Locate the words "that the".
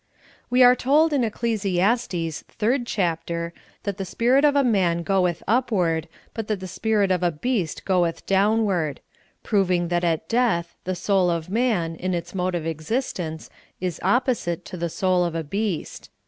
3.83-4.03, 6.47-6.67